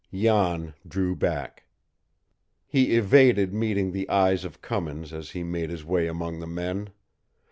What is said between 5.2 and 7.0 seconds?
he made his way among the men.